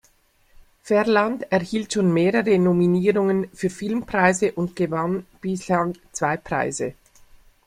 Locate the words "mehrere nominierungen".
2.11-3.47